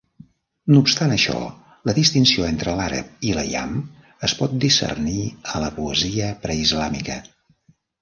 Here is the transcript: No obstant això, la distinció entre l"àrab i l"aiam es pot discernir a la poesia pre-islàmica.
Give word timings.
No 0.69 0.77
obstant 0.85 1.11
això, 1.15 1.35
la 1.89 1.95
distinció 1.97 2.47
entre 2.47 2.73
l"àrab 2.73 3.29
i 3.29 3.35
l"aiam 3.35 3.77
es 4.31 4.37
pot 4.43 4.59
discernir 4.67 5.17
a 5.57 5.65
la 5.69 5.73
poesia 5.81 6.35
pre-islàmica. 6.49 7.25